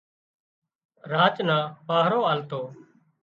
راچ 1.11 1.35
نان 1.47 1.63
پاهرو 1.87 2.19
آلتو 2.31 2.61